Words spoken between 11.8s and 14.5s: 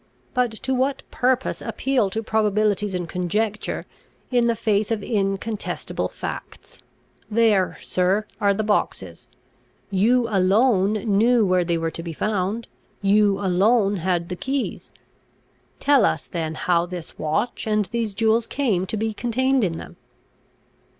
to be found; you alone had the